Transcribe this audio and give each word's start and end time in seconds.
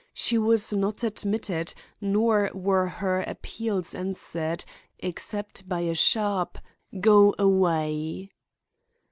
She 0.15 0.39
was 0.39 0.73
not 0.73 1.03
admitted, 1.03 1.75
nor 2.01 2.49
were 2.55 2.87
her 2.87 3.21
appeals 3.21 3.93
answered, 3.93 4.65
except 4.97 5.69
by 5.69 5.81
a 5.81 5.93
sharp 5.93 6.57
"Go 6.99 7.35
away!" 7.37 8.31